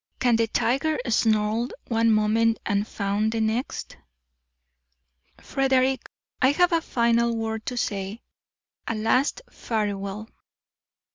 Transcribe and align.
Can 0.19 0.35
the 0.35 0.47
tiger 0.47 0.97
snarl 1.09 1.69
one 1.87 2.09
moment 2.11 2.57
and 2.65 2.87
fawn 2.87 3.29
the 3.29 3.39
next? 3.39 3.97
"Frederick, 5.39 6.09
I 6.41 6.53
have 6.53 6.71
a 6.73 6.81
final 6.81 7.37
word 7.37 7.67
to 7.67 7.77
say 7.77 8.23
a 8.87 8.95
last 8.95 9.43
farewell. 9.51 10.27